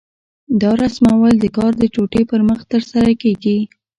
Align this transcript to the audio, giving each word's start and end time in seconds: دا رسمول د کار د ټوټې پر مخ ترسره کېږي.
دا 0.61 0.71
رسمول 0.83 1.33
د 1.39 1.45
کار 1.57 1.71
د 1.79 1.83
ټوټې 1.93 2.21
پر 2.31 2.41
مخ 2.49 2.59
ترسره 2.71 3.11
کېږي. 3.21 3.57